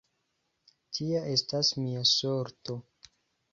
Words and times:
Tia 0.97 1.21
estas 1.35 1.71
mia 1.83 2.03
sorto! 2.15 2.81